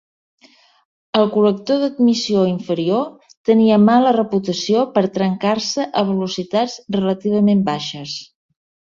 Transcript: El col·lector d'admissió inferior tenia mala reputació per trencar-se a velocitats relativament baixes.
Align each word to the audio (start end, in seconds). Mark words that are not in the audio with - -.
El 1.17 1.27
col·lector 1.33 1.81
d'admissió 1.81 2.45
inferior 2.51 3.03
tenia 3.49 3.77
mala 3.83 4.13
reputació 4.17 4.85
per 4.95 5.03
trencar-se 5.17 5.85
a 6.01 6.03
velocitats 6.13 6.79
relativament 6.97 7.63
baixes. 7.69 8.15